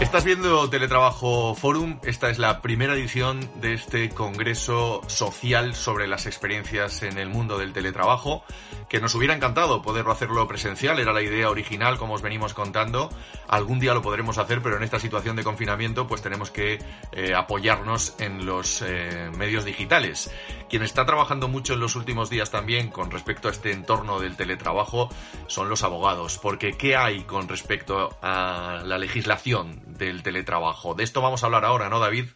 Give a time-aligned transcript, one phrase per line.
[0.00, 1.98] Estás viendo Teletrabajo Forum.
[2.04, 7.58] Esta es la primera edición de este congreso social sobre las experiencias en el mundo
[7.58, 8.44] del teletrabajo,
[8.88, 11.00] que nos hubiera encantado poderlo hacerlo presencial.
[11.00, 13.10] Era la idea original, como os venimos contando.
[13.48, 16.78] Algún día lo podremos hacer, pero en esta situación de confinamiento, pues tenemos que
[17.10, 20.30] eh, apoyarnos en los eh, medios digitales.
[20.70, 24.36] Quien está trabajando mucho en los últimos días también con respecto a este entorno del
[24.36, 25.08] teletrabajo
[25.48, 30.94] son los abogados, porque ¿qué hay con respecto a la legislación de el teletrabajo.
[30.94, 32.26] De esto vamos a hablar ahora, ¿no, David?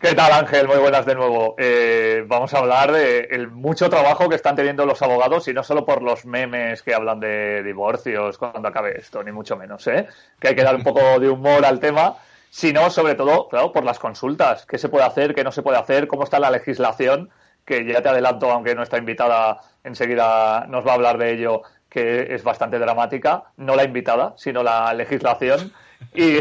[0.00, 0.68] ¿Qué tal, Ángel?
[0.68, 1.56] Muy buenas de nuevo.
[1.58, 5.64] Eh, vamos a hablar de el mucho trabajo que están teniendo los abogados y no
[5.64, 10.06] solo por los memes que hablan de divorcios cuando acabe esto, ni mucho menos, ¿eh?
[10.38, 12.14] Que hay que dar un poco de humor al tema,
[12.48, 14.66] sino sobre todo, claro, por las consultas.
[14.66, 15.34] ¿Qué se puede hacer?
[15.34, 16.06] ¿Qué no se puede hacer?
[16.06, 17.30] ¿Cómo está la legislación?
[17.64, 21.62] Que ya te adelanto, aunque no está invitada, enseguida nos va a hablar de ello,
[21.90, 23.46] que es bastante dramática.
[23.56, 25.72] No la invitada, sino la legislación.
[26.14, 26.38] Y,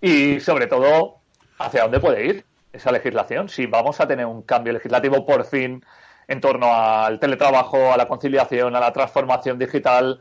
[0.00, 1.18] y sobre todo,
[1.58, 3.48] ¿hacia dónde puede ir esa legislación?
[3.48, 5.84] Si vamos a tener un cambio legislativo por fin
[6.28, 10.20] en torno al teletrabajo, a la conciliación, a la transformación digital,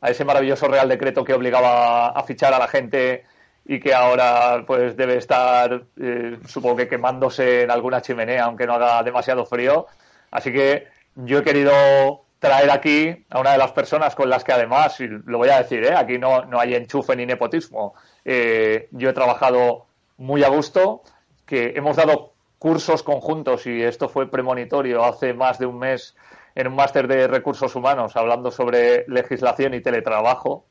[0.00, 3.24] a ese maravilloso Real Decreto que obligaba a fichar a la gente
[3.66, 8.74] y que ahora pues debe estar, eh, supongo que quemándose en alguna chimenea, aunque no
[8.74, 9.86] haga demasiado frío.
[10.30, 14.52] Así que yo he querido traer aquí a una de las personas con las que
[14.52, 15.94] además, y lo voy a decir, ¿eh?
[15.96, 19.86] aquí no, no hay enchufe ni nepotismo, eh, yo he trabajado
[20.18, 21.02] muy a gusto,
[21.46, 26.16] que hemos dado cursos conjuntos y esto fue premonitorio hace más de un mes
[26.54, 30.66] en un máster de recursos humanos hablando sobre legislación y teletrabajo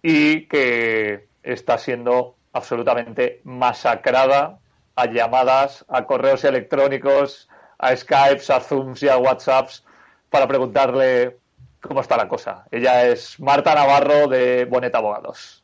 [0.00, 4.58] y que está siendo absolutamente masacrada
[4.96, 9.84] a llamadas, a correos electrónicos, a Skypes, a Zooms y a WhatsApps
[10.34, 11.36] para preguntarle
[11.80, 12.64] cómo está la cosa.
[12.72, 15.62] Ella es Marta Navarro de Bonet Abogados.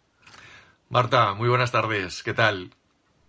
[0.89, 2.23] Marta, muy buenas tardes.
[2.23, 2.71] ¿Qué tal?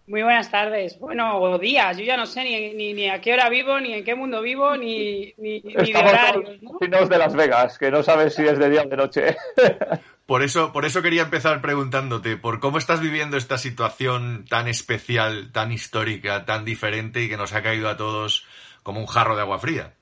[0.05, 0.99] Muy buenas tardes.
[0.99, 1.97] Bueno, o días.
[1.97, 4.77] Yo ya no sé ni, ni, a qué hora vivo, ni en qué mundo vivo,
[4.77, 6.61] ni, ni, de horarios.
[6.61, 7.07] ¿no?
[7.07, 9.35] de Las Vegas, que no sabes si es de día o de noche.
[10.27, 15.51] Por eso, por eso quería empezar preguntándote por cómo estás viviendo esta situación tan especial,
[15.51, 18.45] tan histórica, tan diferente y que nos ha caído a todos
[18.81, 19.93] como un jarro de agua fría.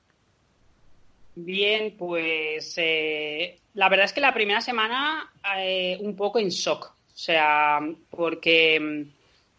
[1.34, 6.86] Bien, pues eh, la verdad es que la primera semana eh, un poco en shock,
[6.86, 7.80] o sea,
[8.10, 9.06] porque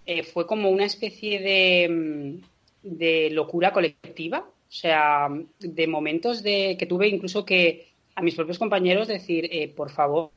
[0.05, 2.41] eh, fue como una especie de,
[2.83, 5.29] de, locura colectiva, o sea,
[5.59, 10.31] de momentos de que tuve incluso que a mis propios compañeros decir, por favor,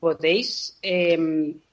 [0.00, 0.78] podéis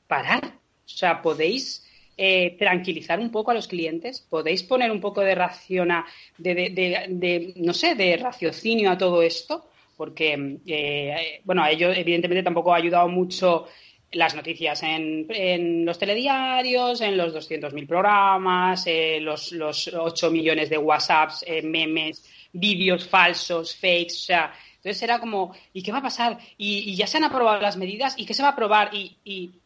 [0.08, 4.22] parar, o sea, podéis eh, tranquilizar un poco a los clientes?
[4.30, 6.06] ¿Podéis poner un poco de raciona,
[6.38, 9.66] de, no sé, de raciocinio a todo esto?
[9.96, 13.68] Porque, eh, bueno, a ello evidentemente tampoco ha ayudado mucho
[14.12, 20.78] las noticias en, los telediarios, en los 200.000 programas, eh, los, los 8 millones de
[20.78, 26.40] WhatsApps, memes, vídeos falsos, fakes, o sea, entonces era como, ¿y qué va a pasar?
[26.58, 28.90] Y, ya se han aprobado las medidas, ¿y qué se va a aprobar?
[28.94, 29.61] y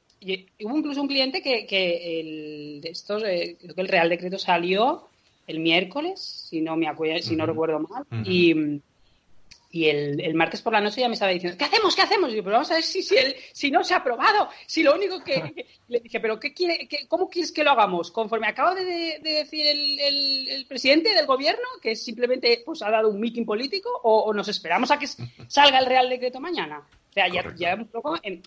[0.64, 4.40] hubo incluso un cliente que, que el, de estos, eh, creo que el Real Decreto
[4.40, 5.08] salió
[5.48, 6.20] el miércoles,
[6.50, 8.82] si no me acuerdo, si no recuerdo mal, y,
[9.72, 11.96] y el, el, martes por la noche ya me estaba diciendo, ¿qué hacemos?
[11.96, 12.32] ¿Qué hacemos?
[12.32, 14.82] Y yo, pero vamos a ver si, si, el, si no se ha aprobado, si
[14.82, 15.68] lo único que...
[15.88, 18.10] le dije, pero ¿qué quiere, ¿cómo quieres que lo hagamos?
[18.10, 22.90] Conforme acaba de, de decir el, el, el, presidente del gobierno, que simplemente pues, ha
[22.90, 25.08] dado un mitin político, o, o nos esperamos a que
[25.48, 26.82] salga el Real Decreto mañana.
[27.16, 28.42] O sea, ya, ya, un poco eh,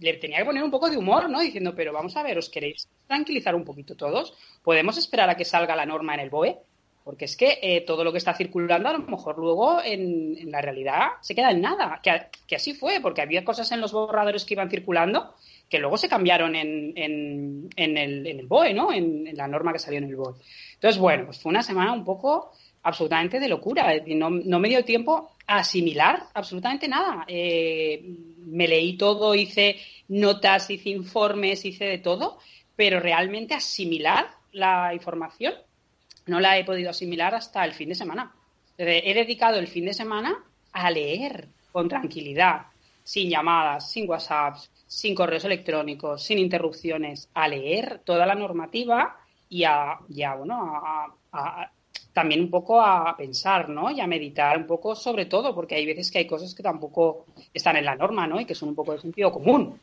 [0.00, 1.40] le tenía que poner un poco de humor, ¿no?
[1.40, 4.32] Diciendo, pero vamos a ver, ¿os queréis tranquilizar un poquito todos?
[4.64, 6.56] ¿Podemos esperar a que salga la norma en el BOE?
[7.04, 10.62] Porque es que eh, todo lo que está circulando a lo mejor luego en, la
[10.62, 12.00] realidad se queda en nada.
[12.02, 15.34] Que, así fue, porque había cosas en los borradores que iban circulando
[15.68, 17.68] que luego se cambiaron en, en,
[17.98, 18.90] el, en el, BOE, ¿no?
[18.90, 20.36] En, la norma que salió en el BOE.
[20.76, 22.52] Entonces, bueno, pues fue una semana un poco
[22.84, 23.92] absolutamente de locura.
[24.06, 27.24] No, no me dio tiempo asimilar absolutamente nada.
[27.28, 28.02] Eh,
[28.38, 29.76] me leí todo, hice
[30.08, 32.38] notas, hice informes, hice de todo,
[32.74, 35.54] pero realmente asimilar la información
[36.26, 38.32] no la he podido asimilar hasta el fin de semana.
[38.78, 42.66] He dedicado el fin de semana a leer con tranquilidad,
[43.02, 49.16] sin llamadas, sin WhatsApps, sin correos electrónicos, sin interrupciones, a leer toda la normativa
[49.48, 49.98] y a,
[50.36, 50.82] bueno,
[51.32, 51.70] a,
[52.16, 53.90] también un poco a pensar, ¿no?
[53.90, 57.26] Y a meditar un poco sobre todo, porque hay veces que hay cosas que tampoco
[57.52, 58.40] están en la norma, ¿no?
[58.40, 59.78] Y que son un poco de sentido común.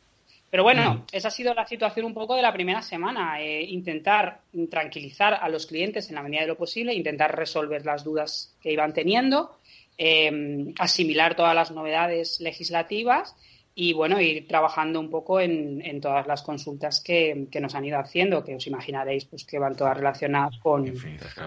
[0.50, 1.02] Pero bueno, mm.
[1.12, 3.40] esa ha sido la situación un poco de la primera semana.
[3.40, 8.02] Eh, intentar tranquilizar a los clientes en la medida de lo posible, intentar resolver las
[8.02, 9.60] dudas que iban teniendo,
[9.96, 13.36] eh, asimilar todas las novedades legislativas
[13.76, 17.84] y bueno, ir trabajando un poco en, en todas las consultas que, que, nos han
[17.84, 20.94] ido haciendo, que os imaginaréis pues que van todas relacionadas con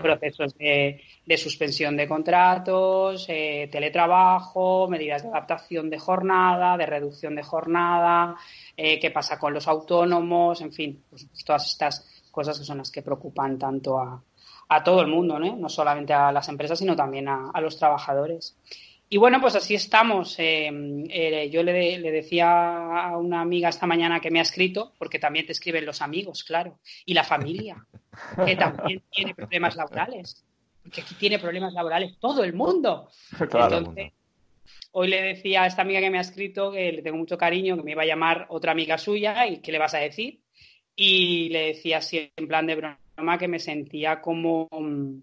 [0.02, 7.34] procesos de, de, suspensión de contratos, eh, teletrabajo, medidas de adaptación de jornada, de reducción
[7.34, 8.36] de jornada,
[8.76, 12.80] eh, qué pasa con los autónomos, en fin, pues, pues, todas estas cosas que son
[12.80, 14.22] las que preocupan tanto a,
[14.68, 15.56] a todo el mundo, ¿no?
[15.56, 18.58] no solamente a las empresas, sino también a, a los trabajadores.
[19.10, 20.38] Y bueno, pues así estamos.
[20.38, 20.70] Eh,
[21.10, 25.18] eh, yo le, le, decía a una amiga esta mañana que me ha escrito, porque
[25.18, 27.86] también te escriben los amigos, claro, y la familia,
[28.46, 30.44] que también tiene problemas laborales.
[30.84, 33.10] Porque aquí tiene problemas laborales todo el mundo.
[33.40, 34.12] Entonces,
[34.92, 37.78] hoy le decía a esta amiga que me ha escrito que le tengo mucho cariño,
[37.78, 40.42] que me iba a llamar otra amiga suya y qué le vas a decir.
[40.98, 45.20] Y le decía así en plan de broma que me sentía como mm,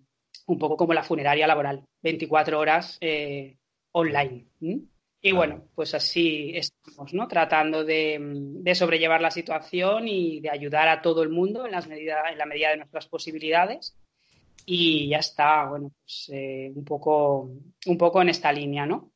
[0.46, 2.96] un poco como la funeraria laboral, 24 horas.
[3.00, 3.56] Eh,
[3.94, 4.46] online.
[5.20, 7.26] Y bueno, pues así estamos, ¿no?
[7.26, 12.30] Tratando de, sobrellevar la situación y de ayudar a todo el mundo en, las medidas,
[12.30, 13.96] en la medida de nuestras posibilidades.
[14.66, 17.50] Y ya está, bueno, pues eh, un, poco,
[17.86, 19.12] un poco en esta línea, ¿no?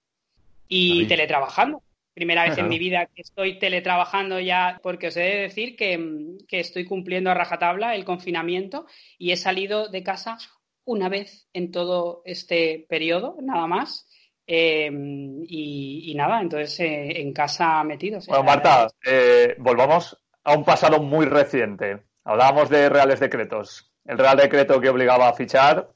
[0.69, 1.83] Y teletrabajando.
[2.15, 6.37] Primera vez en mi vida que estoy teletrabajando ya, porque os he de decir que,
[6.49, 8.87] que estoy cumpliendo a rajatabla el confinamiento
[9.19, 10.37] y he salido de casa
[10.85, 14.09] una vez en todo este periodo, nada más
[14.51, 18.27] Em, y, nada, entonces eh, en casa metidos.
[18.27, 22.05] Bueno, Marta, eh, volvamos a un pasado muy reciente.
[22.25, 23.93] Hablábamos de reales decretos.
[24.07, 25.91] El real decreto que obligaba a fichar,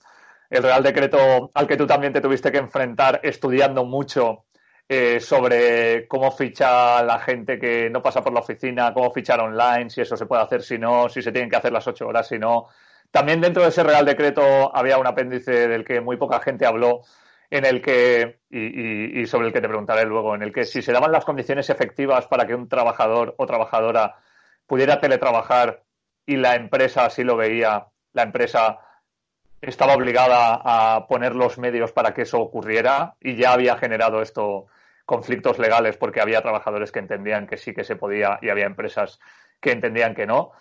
[0.51, 4.45] el real decreto al que tú también te tuviste que enfrentar estudiando mucho
[4.87, 9.89] eh, sobre cómo ficha la gente que no pasa por la oficina, cómo fichar online,
[9.89, 12.29] si eso se puede hacer, si no, si se tienen que hacer las ocho horas,
[12.29, 12.67] si no.
[13.11, 17.01] También dentro de ese real decreto había un apéndice del que muy poca gente habló,
[17.53, 20.91] en el que, y, sobre el que te preguntaré luego, en el que si se
[20.91, 24.17] daban las condiciones efectivas para que un trabajador o trabajadora
[24.67, 25.83] pudiera teletrabajar
[26.25, 28.79] y la empresa así lo veía, la empresa
[29.61, 34.69] estaba obligada a poner los medios para que eso ocurriera y ya había generado esto
[35.05, 39.21] conflictos legales porque había trabajadores que entendían que sí que se podía y había empresas
[39.61, 40.53] que entendían que no.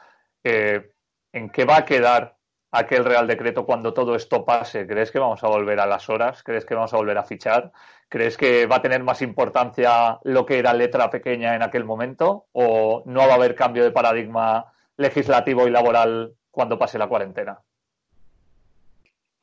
[0.44, 0.92] Eh,
[1.32, 2.36] ¿En qué va a quedar
[2.72, 4.88] aquel Real Decreto cuando todo esto pase?
[4.88, 6.42] ¿Crees que vamos a volver a las horas?
[6.44, 7.72] ¿Crees que vamos a volver a fichar?
[8.10, 12.48] ¿Crees que va a tener más importancia lo que era letra pequeña en aquel momento?
[12.54, 17.60] ¿O no va a haber cambio de paradigma legislativo y laboral cuando pase la cuarentena?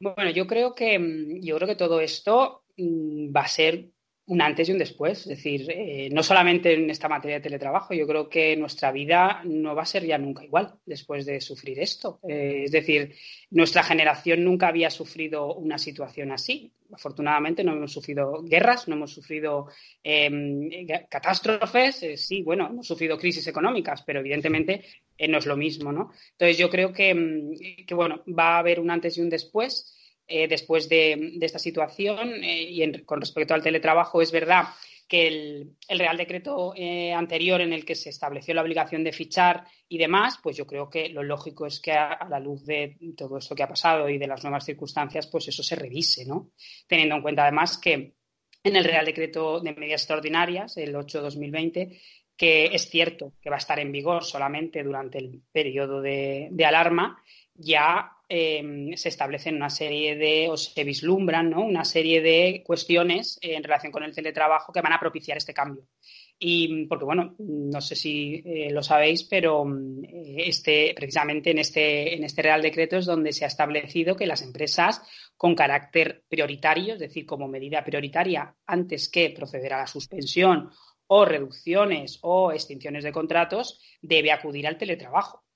[0.01, 3.87] Bueno, yo creo que yo creo que todo esto mm, va a ser
[4.29, 5.21] un antes y un después.
[5.21, 9.41] Es decir, eh, no solamente en esta materia de teletrabajo, yo creo que nuestra vida
[9.45, 12.21] no va a ser ya nunca igual después de sufrir esto.
[12.29, 13.15] Eh, es decir,
[13.51, 16.71] nuestra generación nunca había sufrido una situación así.
[16.93, 19.69] Afortunadamente no hemos sufrido guerras, no hemos sufrido
[20.03, 20.69] em,
[21.09, 22.03] catástrofes.
[22.03, 24.85] Eh, sí, bueno, hemos sufrido crisis económicas, pero evidentemente
[25.27, 26.13] no es lo mismo, ¿no?
[26.33, 29.95] Entonces yo creo mm, que, bueno, va a haber un antes y un después.
[30.31, 32.45] Eh, después de, esta situación.
[32.45, 34.65] Eh, y con respecto al teletrabajo, es verdad
[35.09, 39.65] que el, Real Decreto eh, anterior en el que se estableció la obligación de fichar
[39.89, 43.39] y demás, pues yo creo que lo lógico es que a, la luz de todo
[43.39, 46.51] esto que ha pasado y de las nuevas circunstancias, pues eso se revise, ¿no?
[46.87, 48.13] Teniendo en cuenta además que
[48.63, 51.99] en el Real Decreto de Medidas Extraordinarias, el 8-2020,
[52.37, 56.65] que es cierto que va a estar en vigor solamente durante el periodo de, de
[56.67, 57.23] alarma,
[57.55, 61.65] ya Em, se establecen una serie de, o se vislumbran, ¿no?
[61.65, 65.85] Una serie de cuestiones en relación con el teletrabajo que van a propiciar este cambio.
[66.39, 72.15] Y porque, bueno, no sé si eh, lo sabéis, pero eh, este, precisamente en este,
[72.15, 75.01] en este Real Decreto es donde se ha establecido que las empresas
[75.35, 80.69] con carácter prioritario, es decir, como medida prioritaria antes que proceder a la suspensión
[81.07, 85.48] o reducciones o extinciones de contratos, debe acudir al teletrabajo.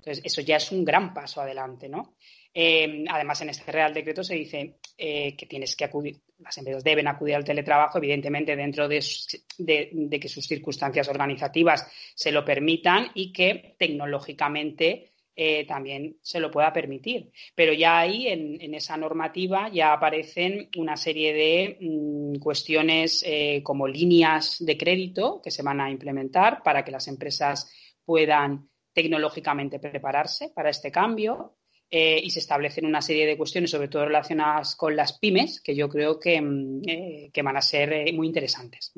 [0.00, 2.14] Entonces, eso ya es un gran paso adelante, ¿no?
[2.52, 6.82] Eh, además, en este Real Decreto se dice eh, que tienes que acudir, las empresas
[6.82, 13.30] deben acudir al teletrabajo, evidentemente dentro de, que sus circunstancias organizativas se lo permitan y
[13.32, 17.30] que tecnológicamente eh, también se lo pueda permitir.
[17.54, 23.22] Pero ya ahí, en, esa normativa, ya aparecen una serie de mm, cuestiones
[23.62, 27.70] como líneas de crédito que se van a implementar para que las empresas
[28.04, 31.56] puedan tecnológicamente prepararse para este cambio.
[31.92, 35.74] Eh, y se establecen una serie de cuestiones, sobre todo relacionadas con las pymes, que
[35.74, 38.92] yo creo que, mm, eh, van a ser eh, muy interesantes.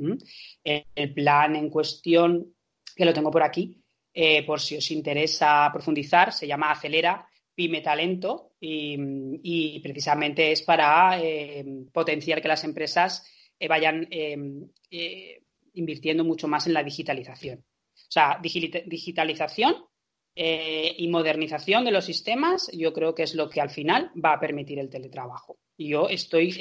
[0.62, 2.54] El, plan en cuestión,
[2.94, 3.82] que lo tengo por aquí,
[4.46, 11.18] por si os interesa profundizar, se llama Acelera Pyme Talento y, precisamente es para
[11.92, 13.26] potenciar que las empresas
[13.66, 14.06] vayan
[15.72, 17.64] invirtiendo mucho más en la digitalización.
[18.12, 19.74] O sea, digitalización
[20.34, 24.34] eh, y modernización de los sistemas, yo creo que es lo que al final va
[24.34, 25.56] a permitir el teletrabajo.
[25.78, 26.54] Yo estoy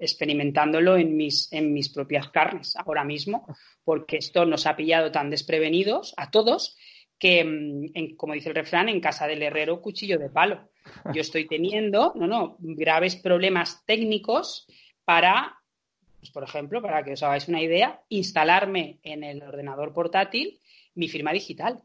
[0.00, 3.46] experimentándolo en mis, en mis propias carnes ahora mismo,
[3.84, 6.74] porque esto nos ha pillado tan desprevenidos a todos
[7.18, 10.70] que, mm, como dice el refrán, en casa del herrero, cuchillo de palo.
[11.12, 14.66] Yo estoy teniendo, no, no, graves problemas técnicos
[15.04, 15.54] para,
[16.18, 20.58] pues, por ejemplo, para que os hagáis una idea, instalarme en el ordenador portátil
[20.98, 21.82] mi firma digital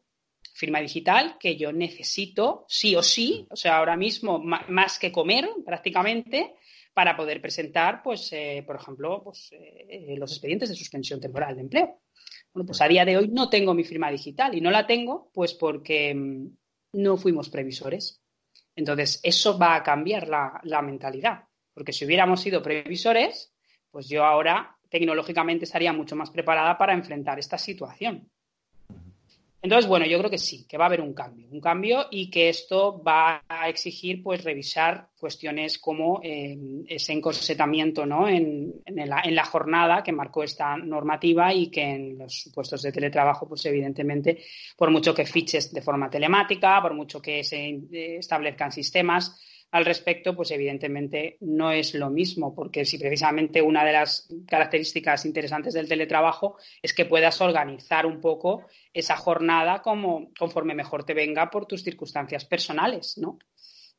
[0.53, 5.49] firma digital que yo necesito sí o sí, o sea, ahora mismo más que comer
[5.65, 6.55] prácticamente,
[6.93, 11.61] para poder presentar, pues, eh, por ejemplo, pues, eh, los expedientes de suspensión temporal de
[11.61, 12.01] empleo.
[12.53, 15.31] Bueno, pues a día de hoy no tengo mi firma digital y no la tengo,
[15.33, 16.47] pues porque mm,
[16.93, 18.21] no fuimos previsores.
[18.75, 23.55] Entonces, eso va a cambiar la, la mentalidad, porque si hubiéramos sido previsores,
[23.89, 28.29] pues yo ahora tecnológicamente estaría mucho más preparada para enfrentar esta situación.
[29.63, 32.29] Entonces, bueno, yo creo que sí, que va a haber un cambio, un cambio y
[32.29, 36.57] que esto va a exigir, pues, revisar cuestiones como eh,
[36.89, 38.27] ese encorsetamiento, ¿no?
[38.27, 43.65] En, la, jornada que marcó esta normativa y que en los puestos de teletrabajo, pues,
[43.65, 44.43] evidentemente,
[44.75, 49.39] por mucho que fiches de forma telemática, por mucho que se eh, establezcan sistemas,
[49.73, 55.25] al respecto, pues evidentemente no es lo mismo, porque si precisamente una de las características
[55.25, 61.15] interesantes del teletrabajo es que puedas organizar un poco esa jornada como conforme mejor te
[61.15, 63.39] venga por tus circunstancias personales, ¿no?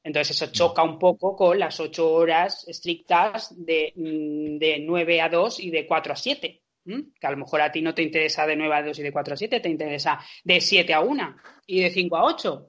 [0.04, 5.28] Entonces eso choca un poco con las ocho horas estrictas de, mm, de 9 a
[5.28, 8.46] 2 y de 4 a 7, que a lo mejor a ti no te interesa
[8.46, 11.36] de 9 a 2 y de 4 a 7, te interesa de 7 a 1
[11.66, 12.68] y de 5 a 8.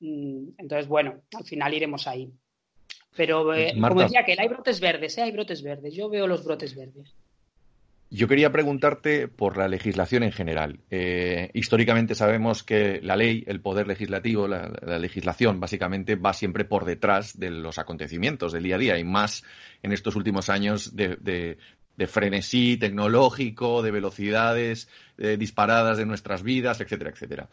[0.00, 2.30] Mm, entonces, bueno, al final iremos ahí.
[3.16, 5.22] Pero eh, como decía que hay brotes verdes, ¿eh?
[5.22, 5.94] hay brotes verdes.
[5.94, 7.14] Yo veo los brotes verdes.
[8.10, 10.80] Yo quería preguntarte por la legislación en general.
[10.90, 16.84] Eh, históricamente sabemos que la ley, el poder legislativo, la, legislación, básicamente va siempre por
[16.84, 19.44] detrás de los acontecimientos del día a día y más
[19.82, 21.56] en estos últimos años de,
[22.06, 27.48] frenesí tecnológico, de velocidades disparadas de nuestras vidas, etcétera, etcétera.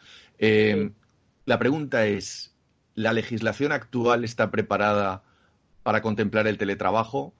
[1.46, 2.54] La pregunta es,
[2.94, 5.22] ¿la legislación actual está preparada
[5.82, 7.34] para contemplar el teletrabajo?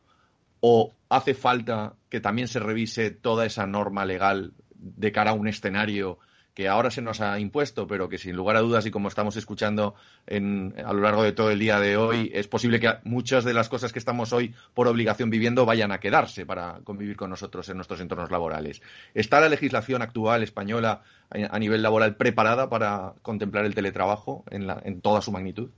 [0.61, 5.49] ¿O hace falta que también se revise toda esa norma legal de cara a un
[5.49, 6.18] escenario
[6.54, 9.37] que ahora se nos ha impuesto, pero que sin lugar a dudas y como estamos
[9.37, 9.94] escuchando
[10.28, 13.68] a lo largo de todo el día de hoy, es posible que muchas de las
[13.68, 17.76] cosas que estamos hoy por obligación viviendo vayan a quedarse para convivir con nosotros en
[17.76, 18.82] nuestros entornos laborales.
[19.14, 25.23] ¿Está la legislación actual española a nivel laboral preparada para contemplar el teletrabajo en toda
[25.23, 25.70] su magnitud?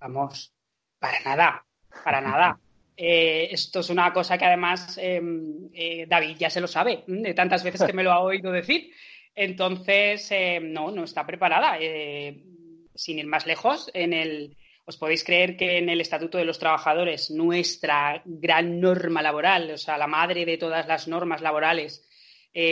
[0.00, 0.52] Vamos,
[1.00, 1.64] para nada,
[2.04, 2.60] para nada.
[2.96, 7.32] Eh, esto es una cosa que además em, eh, David ya se lo sabe, de
[7.32, 8.92] tantas veces que me lo ha oído decir.
[9.34, 11.78] Entonces, em, no, no está preparada.
[11.80, 12.44] Eh,
[12.94, 14.54] sin ir más lejos, en el,
[14.84, 19.78] os podéis creer que en el Estatuto de los Trabajadores, nuestra gran norma laboral, o
[19.78, 22.06] sea, la madre de todas las normas laborales,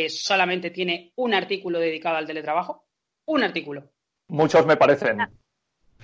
[0.09, 2.85] solamente tiene un artículo dedicado al teletrabajo.
[3.25, 3.93] Un artículo.
[4.27, 5.19] Muchos me parecen.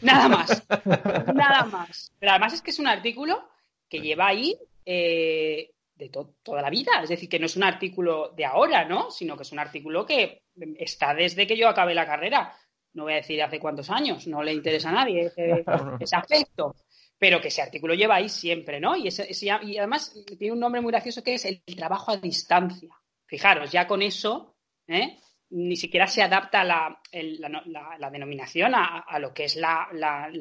[0.00, 0.62] Nada más.
[1.34, 2.12] nada más.
[2.18, 3.48] Pero además es que es un artículo
[3.88, 7.02] que lleva ahí eh, de toda la vida.
[7.02, 9.10] Es decir, que no es un artículo de ahora, ¿no?
[9.10, 10.42] Sino que es un artículo que
[10.78, 12.56] está desde que yo acabé la carrera.
[12.92, 15.64] No voy a decir hace cuántos años, no le interesa a nadie ese,
[16.16, 16.76] aspecto.
[17.18, 18.96] Pero que ese artículo lleva ahí siempre, ¿no?
[18.96, 22.90] Y, y además tiene un nombre muy gracioso que es el trabajo a distancia.
[23.26, 25.18] Fijaros, ya con eso, ¿eh?
[25.54, 29.88] Ni siquiera se adapta la, la, denominación a, lo que es la,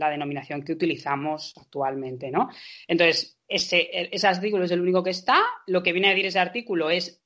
[0.09, 2.49] denominación que utilizamos actualmente, ¿no?
[2.87, 5.39] Entonces, ese, ese artículo es el único que está.
[5.67, 7.23] Lo que viene a decir ese artículo es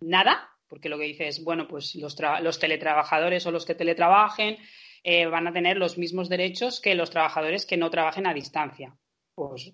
[0.00, 4.58] nada, porque lo que dice es, bueno, pues los, los teletrabajadores o los que teletrabajen
[5.02, 8.94] eh, van a tener los mismos derechos que los trabajadores que no trabajen a distancia.
[9.34, 9.72] Pues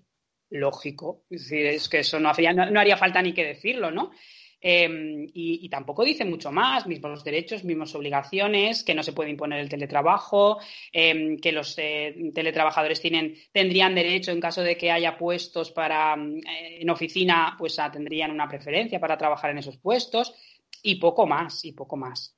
[0.49, 4.11] lógico, es decir, es que eso no, no haría falta ni que decirlo, ¿no?
[4.59, 9.59] Em, y, tampoco dice mucho más, mismos derechos, mismas obligaciones, que no se puede imponer
[9.59, 10.57] el teletrabajo,
[10.91, 16.15] em, que los eh, teletrabajadores tienen, tendrían derecho en caso de que haya puestos para
[16.15, 20.33] eh, en oficina, pues tendrían una preferencia para trabajar en esos puestos
[20.81, 22.35] y poco más, y poco más.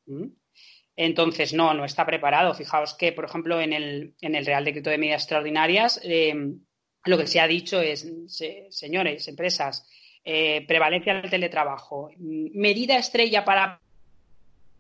[0.96, 2.54] Entonces, no, no está preparado.
[2.54, 6.60] Fijaos que, por ejemplo, en el, en el Real Decreto de Medidas Extraordinarias, em,
[7.06, 8.06] lo que se ha dicho es,
[8.70, 9.88] señores, empresas,
[10.24, 13.80] eh, prevalencia del teletrabajo, medida estrella para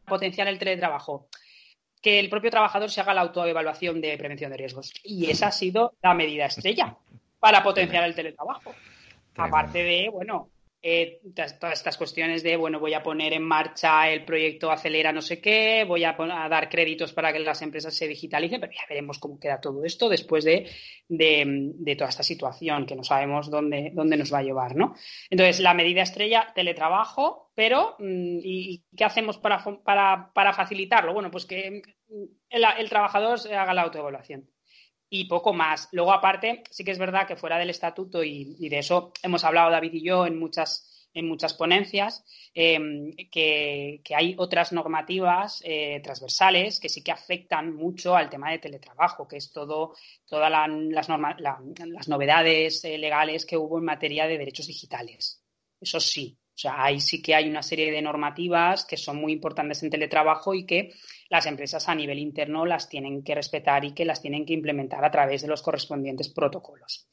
[0.06, 1.28] potenciar el teletrabajo,
[2.02, 4.92] que el propio trabajador se haga la autoevaluación de prevención de riesgos.
[5.04, 6.96] Y esa ha sido la medida estrella
[7.40, 8.74] para potenciar el teletrabajo.
[9.36, 10.50] Aparte de, bueno,
[10.82, 15.22] eh, todas estas cuestiones de, bueno, voy a poner en marcha el proyecto Acelera no
[15.22, 16.16] sé qué, voy a,
[16.50, 20.08] dar créditos para que las empresas se digitalicen, pero ya veremos cómo queda todo esto
[20.08, 20.70] después de,
[21.98, 24.96] toda esta situación que no sabemos dónde, dónde nos va a llevar, ¿no?
[25.30, 29.62] Entonces, la medida estrella, teletrabajo, pero mm, ¿y, qué hacemos para,
[30.34, 31.14] para, facilitarlo?
[31.14, 31.82] Bueno, pues que
[32.50, 34.50] el, el trabajador haga la autoevaluación
[35.10, 35.90] y poco más.
[35.92, 39.72] Luego, aparte, sí que es verdad que fuera del estatuto, y, de eso hemos hablado
[39.72, 42.24] David y yo en muchas, en muchas ponencias,
[42.54, 48.60] em, que, hay otras normativas eh, transversales que sí que afectan mucho al tema de
[48.60, 54.38] teletrabajo, que es todo, todas las, las novedades eh, legales que hubo en materia de
[54.38, 55.44] derechos digitales.
[55.82, 59.32] Eso sí, o sea, ahí sí que hay una serie de normativas que son muy
[59.32, 60.92] importantes en teletrabajo y que
[61.30, 65.06] las empresas a nivel interno las tienen que respetar y que las tienen que implementar
[65.06, 67.08] a través de los correspondientes protocolos.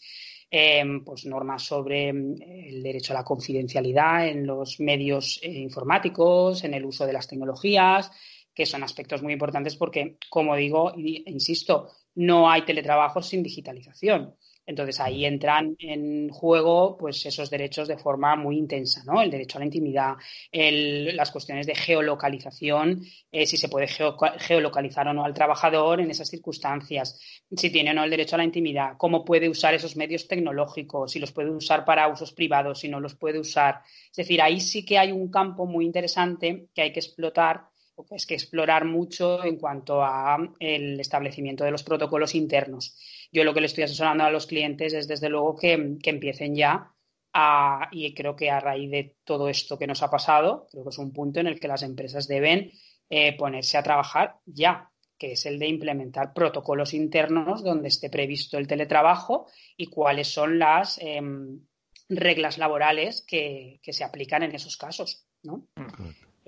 [0.51, 6.65] Em, pues normas sobre em, el derecho a la confidencialidad en los medios eh, informáticos,
[6.65, 8.11] en el uso de las tecnologías,
[8.53, 14.35] que son aspectos muy importantes porque, como digo, insisto, no hay teletrabajo sin digitalización.
[14.67, 19.23] Entonces ahí entran en juego pues esos derechos de forma muy intensa, ¿no?
[19.23, 20.15] El derecho a la intimidad,
[20.53, 26.29] las cuestiones de geolocalización, eh, si se puede geolocalizar o no al trabajador en esas
[26.29, 27.21] circunstancias,
[27.57, 31.13] si tiene o no el derecho a la intimidad, cómo puede usar esos medios tecnológicos,
[31.13, 33.83] si los puede usar para usos privados, si no los puede usar.
[34.11, 37.69] Es decir, ahí sí que hay un campo muy interesante que hay que explotar
[38.11, 42.97] es que explorar mucho en cuanto a el establecimiento de los protocolos internos.
[43.37, 46.91] Yo lo que le estoy asesorando a los clientes es desde luego que, empiecen ya
[47.35, 50.89] a, y creo que a raíz de todo esto que nos ha pasado, creo que
[50.89, 52.73] es un punto en el que las empresas deben
[53.11, 58.57] eh, ponerse a trabajar ya, que es el de implementar protocolos internos donde esté previsto
[58.57, 61.61] el teletrabajo y cuáles son las em,
[62.09, 65.27] reglas laborales que, se aplican en esos casos.
[65.43, 65.69] ¿no?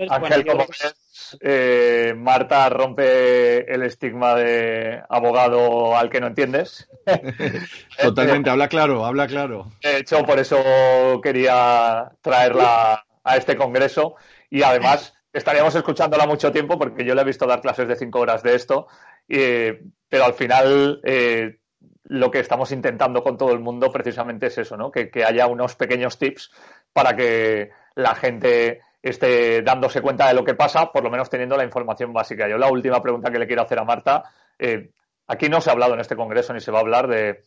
[0.08, 0.66] Ángel, como
[1.40, 6.88] eh, Marta rompe el estigma de abogado al que no entiendes.
[8.00, 9.72] Totalmente, habla claro, habla claro.
[9.82, 14.14] De hecho, por eso quería traerla a este congreso
[14.50, 18.20] y además estaríamos escuchándola mucho tiempo porque yo le he visto dar clases de cinco
[18.20, 18.86] horas de esto,
[19.26, 21.58] pero al final eh,
[22.04, 24.90] lo que estamos intentando con todo el mundo precisamente es eso, ¿no?
[24.92, 26.50] que haya unos pequeños tips
[26.92, 31.56] para que la gente esté dándose cuenta de lo que pasa, por lo menos teniendo
[31.56, 32.48] la información básica.
[32.48, 34.24] Yo la última pregunta que le quiero hacer a Marta,
[34.58, 34.90] eh,
[35.26, 37.42] aquí no se ha hablado en este Congreso ni se va a hablar de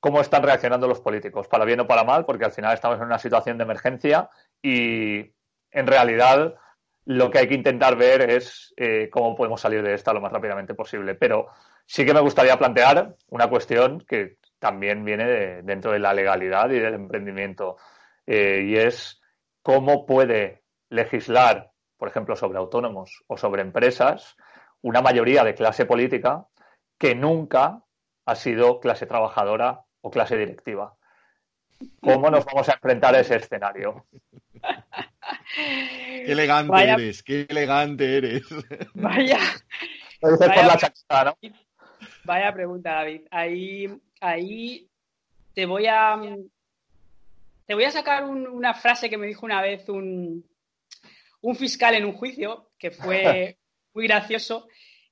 [0.00, 3.06] cómo están reaccionando los políticos, para bien o para mal, porque al final estamos en
[3.06, 4.28] una situación de emergencia
[4.62, 5.32] y
[5.70, 6.54] en realidad
[7.04, 10.32] lo que hay que intentar ver es eh, cómo podemos salir de esta lo más
[10.32, 11.14] rápidamente posible.
[11.14, 11.48] Pero
[11.86, 16.78] sí que me gustaría plantear una cuestión que también viene dentro de la legalidad y
[16.78, 17.76] del emprendimiento,
[18.26, 19.20] eh, y es
[19.62, 24.36] cómo puede legislar, por ejemplo, sobre autónomos o sobre empresas,
[24.82, 26.46] una mayoría de clase política
[26.98, 27.82] que nunca
[28.26, 30.94] ha sido clase trabajadora o clase directiva.
[32.00, 34.06] ¿Cómo nos vamos a enfrentar a ese escenario?
[35.54, 38.42] Qué elegante eres, qué elegante eres.
[38.94, 39.38] Vaya.
[42.24, 43.22] Vaya, pregunta, David.
[43.30, 44.88] Ahí, ahí
[45.54, 46.18] te voy a
[47.66, 50.44] te voy a sacar una frase que me dijo una vez un,
[51.40, 53.58] un fiscal en un juicio que fue
[53.94, 54.68] muy gracioso.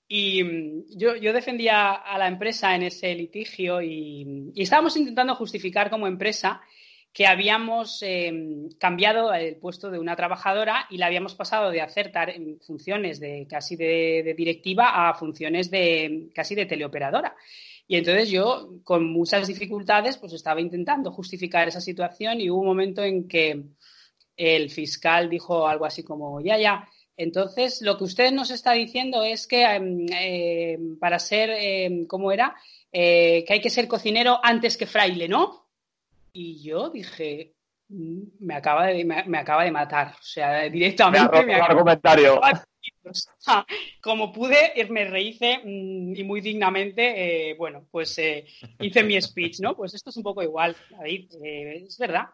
[0.09, 6.07] Y mm, yo, defendía a la empresa en ese litigio y, estábamos intentando justificar como
[6.07, 6.61] empresa
[7.13, 12.13] que habíamos em, cambiado el puesto de una trabajadora y la habíamos pasado de hacer
[12.61, 17.35] funciones de casi de, directiva a funciones de casi de teleoperadora.
[17.89, 22.67] Y entonces yo, con muchas dificultades, pues estaba intentando justificar esa situación y hubo un
[22.67, 23.63] momento en que
[24.37, 29.23] el fiscal dijo algo así como, ya, ya, Entonces, lo que usted nos está diciendo
[29.23, 32.55] es que em, em, para ser, em, ¿cómo era?
[32.93, 35.67] Eh, que hay que ser cocinero antes que fraile, ¿no?
[36.33, 37.55] Y yo dije,
[37.89, 40.09] mm, me acaba de, me, acaba de matar.
[40.09, 41.43] O sea, directamente.
[41.47, 42.39] Me, argumentario.
[44.03, 48.45] Como pude, me rehice mm, y muy dignamente, eh, bueno, pues eh,
[48.81, 49.75] hice mi speech, ¿no?
[49.75, 51.31] Pues esto es un poco igual, David.
[51.43, 52.27] es verdad.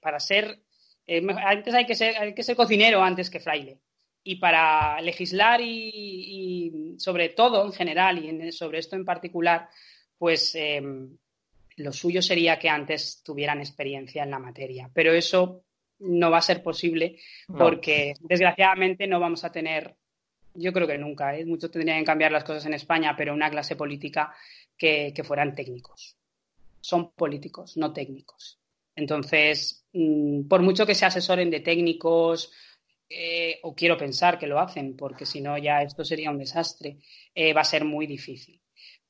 [0.00, 0.69] para ser eh,
[1.06, 3.78] antes hay que, ser, hay que ser cocinero antes que fraile.
[4.22, 9.68] Y para legislar y, sobre todo en general y sobre esto en particular,
[10.18, 11.16] pues em,
[11.76, 14.90] lo suyo sería que antes tuvieran experiencia en la materia.
[14.92, 15.64] Pero eso
[16.00, 19.96] no va a ser posible porque desgraciadamente no vamos a tener,
[20.54, 21.44] yo creo que nunca, ¿eh?
[21.44, 24.34] mucho tendrían que cambiar las cosas en España, pero una clase política
[24.76, 26.16] que fueran técnicos.
[26.80, 28.59] Son políticos, no técnicos.
[29.00, 32.52] Entonces, mm, por mucho que se asesoren de técnicos,
[33.08, 36.98] eh, o quiero pensar que lo hacen, porque si no ya esto sería un desastre,
[37.34, 38.60] eh, va a ser muy difícil.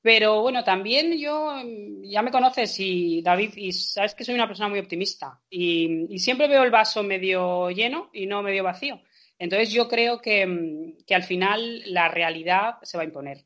[0.02, 4.46] Pero bueno, también yo, mm, ya me conoces y David, y sabes que soy una
[4.46, 9.02] persona muy optimista y, siempre veo el vaso medio lleno y no medio vacío.
[9.38, 13.44] Entonces yo creo que, mm, al final la realidad se va a imponer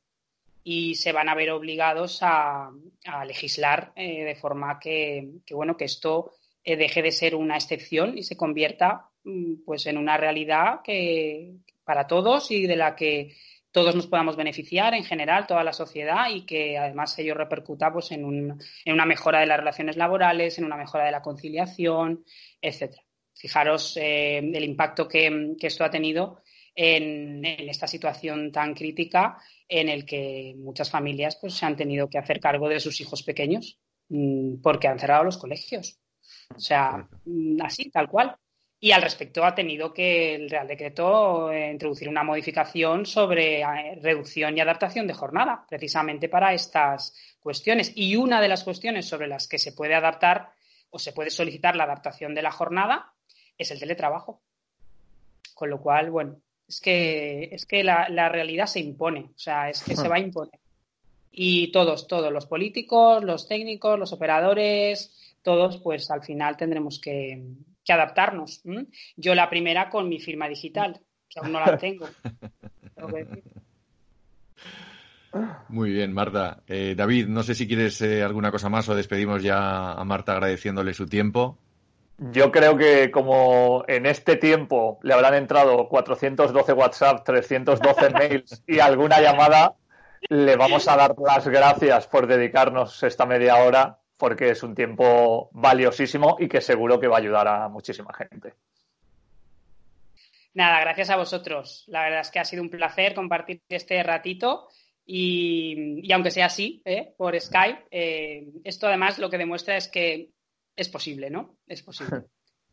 [0.64, 2.70] y se van a ver obligados a,
[3.27, 6.33] legislar eh, de forma que, bueno, que esto
[6.64, 11.53] eh, deje de ser una excepción y se convierta mm, pues en una realidad que
[11.85, 13.35] para todos y de la que
[13.74, 18.12] todos nos podamos beneficiar en general, toda la sociedad, y que además ello repercuta pues,
[18.12, 22.24] en, una mejora de las relaciones laborales, en una mejora de la conciliación,
[22.62, 23.03] etcétera.
[23.35, 26.40] Fijaros eh, el impacto que, esto ha tenido
[26.74, 32.18] en, esta situación tan crítica en el que muchas familias pues, se han tenido que
[32.18, 35.98] hacer cargo de sus hijos pequeños mm, porque han cerrado los colegios.
[36.54, 38.37] O sea, mm, así, tal cual.
[38.80, 43.98] Y al respecto ha tenido que el Real Decreto eh, introducir una modificación sobre eh,
[44.02, 47.92] reducción y adaptación de jornada, precisamente para estas cuestiones.
[47.94, 50.50] Y una de las cuestiones sobre las que se puede adaptar
[50.90, 53.14] o se puede solicitar la adaptación de la jornada
[53.56, 54.42] es el teletrabajo.
[55.54, 59.83] Con lo cual, bueno, es que, es que la, realidad se impone, o sea, es
[59.83, 60.59] que se va a imponer.
[61.31, 67.42] Y todos, todos, los políticos, los técnicos, los operadores, todos, pues al final tendremos que,
[67.88, 68.62] adaptarnos.
[69.16, 72.07] Yo la primera con mi firma digital, que aún no la tengo.
[75.68, 76.62] Muy bien, Marta.
[76.66, 80.33] Eh, David, no sé si quieres eh, alguna cosa más o despedimos ya a Marta
[80.33, 81.59] agradeciéndole su tiempo.
[82.18, 88.79] Yo creo que como en este tiempo le habrán entrado 412 WhatsApp, 312 mails y
[88.79, 89.74] alguna llamada,
[90.29, 95.50] le vamos a dar las gracias por dedicarnos esta media hora porque es un tiempo
[95.53, 98.55] valiosísimo y que seguro que va a ayudar a muchísima gente.
[100.55, 101.85] Nada, gracias a vosotros.
[101.88, 104.68] La verdad es que ha sido un placer compartir este ratito
[105.05, 107.12] y, aunque sea así, ¿eh?
[107.16, 110.31] por Skype, eh, esto además lo que demuestra es que
[110.76, 111.56] es posible, ¿no?
[111.66, 112.24] Es posible.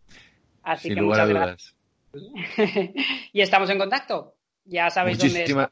[0.63, 1.75] Así Sin que lugar muchas gracias.
[3.33, 4.35] y estamos en contacto.
[4.65, 5.71] Ya sabéis dónde está.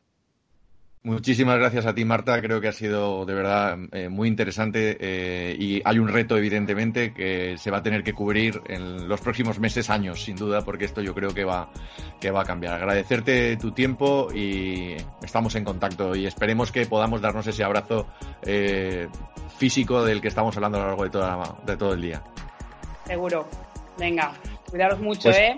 [1.01, 2.41] Muchísimas gracias a ti, Marta.
[2.41, 7.13] Creo que ha sido de verdad eh, muy interesante eh, y hay un reto, evidentemente,
[7.13, 10.83] que se va a tener que cubrir en los próximos meses, años, sin duda, porque
[10.83, 11.71] esto yo creo que va,
[12.19, 12.73] que va a cambiar.
[12.73, 18.05] Agradecerte tu tiempo y estamos en contacto y esperemos que podamos darnos ese abrazo
[18.41, 19.07] eh,
[19.57, 22.21] físico del que estamos hablando a lo largo de, toda, de todo el día.
[23.05, 23.47] Seguro.
[23.97, 24.33] Venga,
[24.69, 25.57] cuidaros mucho, pues ¿eh?